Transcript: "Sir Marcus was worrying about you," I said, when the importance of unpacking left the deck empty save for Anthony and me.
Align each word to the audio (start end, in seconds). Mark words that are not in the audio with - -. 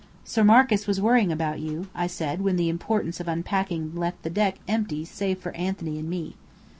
"Sir 0.25 0.43
Marcus 0.43 0.87
was 0.87 0.99
worrying 0.99 1.31
about 1.31 1.59
you," 1.59 1.87
I 1.93 2.07
said, 2.07 2.41
when 2.41 2.55
the 2.55 2.69
importance 2.69 3.19
of 3.19 3.27
unpacking 3.27 3.93
left 3.93 4.23
the 4.23 4.31
deck 4.31 4.57
empty 4.67 5.05
save 5.05 5.37
for 5.37 5.51
Anthony 5.51 5.99
and 5.99 6.09
me. 6.09 6.35